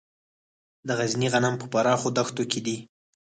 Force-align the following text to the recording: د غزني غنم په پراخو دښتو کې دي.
د 0.87 0.89
غزني 0.99 1.27
غنم 1.33 1.55
په 1.61 1.65
پراخو 1.73 2.09
دښتو 2.17 2.43
کې 2.51 2.59
دي. 2.65 2.77